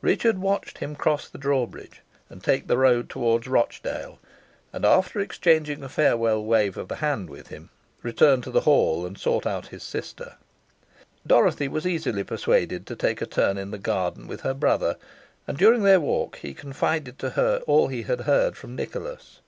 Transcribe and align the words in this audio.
Richard 0.00 0.40
watched 0.40 0.78
him 0.78 0.96
cross 0.96 1.28
the 1.28 1.38
drawbridge, 1.38 2.00
and 2.28 2.42
take 2.42 2.66
the 2.66 2.76
road 2.76 3.08
towards 3.08 3.46
Rochdale, 3.46 4.18
and, 4.72 4.84
after 4.84 5.20
exchanging 5.20 5.84
a 5.84 5.88
farewell 5.88 6.44
wave 6.44 6.76
of 6.76 6.88
the 6.88 6.96
hand 6.96 7.30
with 7.30 7.46
him, 7.46 7.70
returned 8.02 8.42
to 8.42 8.50
the 8.50 8.62
hall 8.62 9.06
and 9.06 9.16
sought 9.16 9.46
out 9.46 9.68
his 9.68 9.84
sister. 9.84 10.34
Dorothy 11.24 11.68
was 11.68 11.86
easily 11.86 12.24
persuaded 12.24 12.88
to 12.88 12.96
take 12.96 13.22
a 13.22 13.24
turn 13.26 13.56
in 13.56 13.70
the 13.70 13.78
garden 13.78 14.26
with 14.26 14.40
her 14.40 14.52
brother, 14.52 14.96
and 15.46 15.56
during 15.56 15.84
their 15.84 16.00
walk 16.00 16.38
he 16.42 16.54
confided 16.54 17.16
to 17.20 17.30
her 17.38 17.62
all 17.68 17.86
he 17.86 18.02
had 18.02 18.22
heard 18.22 18.56
from 18.56 18.74
Nicholas. 18.74 19.38